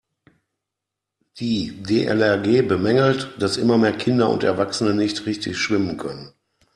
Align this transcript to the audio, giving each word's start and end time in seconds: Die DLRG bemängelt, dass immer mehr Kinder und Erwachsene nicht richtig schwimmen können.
Die 1.37 1.83
DLRG 1.83 2.67
bemängelt, 2.67 3.29
dass 3.37 3.57
immer 3.57 3.77
mehr 3.77 3.95
Kinder 3.95 4.31
und 4.31 4.41
Erwachsene 4.43 4.95
nicht 4.95 5.27
richtig 5.27 5.59
schwimmen 5.59 5.97
können. 5.97 6.33